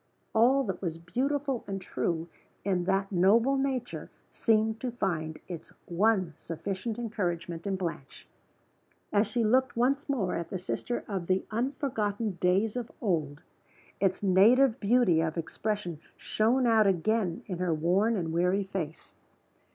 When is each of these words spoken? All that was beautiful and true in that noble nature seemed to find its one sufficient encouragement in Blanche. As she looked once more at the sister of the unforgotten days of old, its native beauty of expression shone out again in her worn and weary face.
All 0.33 0.63
that 0.63 0.81
was 0.81 0.97
beautiful 0.97 1.63
and 1.67 1.79
true 1.79 2.27
in 2.65 2.85
that 2.85 3.11
noble 3.11 3.55
nature 3.55 4.09
seemed 4.31 4.79
to 4.79 4.89
find 4.89 5.37
its 5.47 5.73
one 5.85 6.33
sufficient 6.37 6.97
encouragement 6.97 7.67
in 7.67 7.75
Blanche. 7.75 8.27
As 9.13 9.27
she 9.27 9.43
looked 9.43 9.77
once 9.77 10.09
more 10.09 10.33
at 10.33 10.49
the 10.49 10.57
sister 10.57 11.05
of 11.07 11.27
the 11.27 11.45
unforgotten 11.51 12.39
days 12.41 12.75
of 12.75 12.91
old, 12.99 13.43
its 13.99 14.23
native 14.23 14.79
beauty 14.79 15.21
of 15.21 15.37
expression 15.37 15.99
shone 16.17 16.65
out 16.65 16.87
again 16.87 17.43
in 17.45 17.59
her 17.59 17.71
worn 17.71 18.15
and 18.17 18.33
weary 18.33 18.63
face. 18.63 19.13